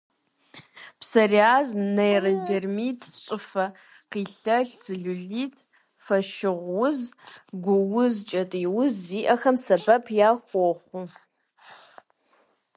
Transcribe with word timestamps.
Псориаз, 0.99 1.67
нейродермит, 1.95 2.99
щӏыфэ 3.21 3.65
къилъэлъ, 4.11 4.73
целлюлит, 4.81 5.55
фошыгъу 6.03 6.77
уз, 6.85 6.99
гу 7.63 7.77
уз, 8.01 8.15
кӏэтӏий 8.29 8.67
уз 8.79 8.93
зиӏэхэм 9.05 9.55
сэбэп 9.65 10.05
яхуохъу. 10.27 11.05